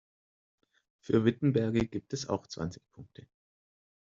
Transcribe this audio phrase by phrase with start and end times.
[0.99, 3.27] Für Wittenberge gibt es auch zwanzig Punkte.